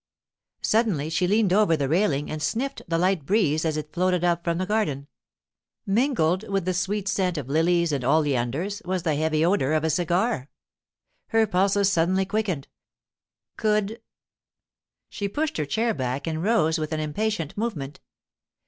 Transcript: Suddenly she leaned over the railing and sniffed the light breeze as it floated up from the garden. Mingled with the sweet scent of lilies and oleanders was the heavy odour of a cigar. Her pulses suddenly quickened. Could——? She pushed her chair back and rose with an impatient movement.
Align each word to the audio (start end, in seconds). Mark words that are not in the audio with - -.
Suddenly 0.63 1.11
she 1.11 1.27
leaned 1.27 1.53
over 1.53 1.77
the 1.77 1.87
railing 1.87 2.31
and 2.31 2.41
sniffed 2.41 2.81
the 2.87 2.97
light 2.97 3.23
breeze 3.23 3.63
as 3.63 3.77
it 3.77 3.93
floated 3.93 4.23
up 4.23 4.43
from 4.43 4.57
the 4.57 4.65
garden. 4.65 5.07
Mingled 5.85 6.41
with 6.49 6.65
the 6.65 6.73
sweet 6.73 7.07
scent 7.07 7.37
of 7.37 7.47
lilies 7.49 7.91
and 7.91 8.03
oleanders 8.03 8.81
was 8.83 9.03
the 9.03 9.13
heavy 9.15 9.45
odour 9.45 9.73
of 9.73 9.83
a 9.83 9.91
cigar. 9.91 10.49
Her 11.27 11.45
pulses 11.45 11.91
suddenly 11.91 12.25
quickened. 12.25 12.67
Could——? 13.57 14.01
She 15.07 15.29
pushed 15.29 15.57
her 15.57 15.65
chair 15.67 15.93
back 15.93 16.25
and 16.25 16.41
rose 16.41 16.79
with 16.79 16.93
an 16.93 16.99
impatient 16.99 17.55
movement. 17.55 17.99